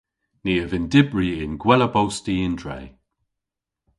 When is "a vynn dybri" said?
0.63-1.29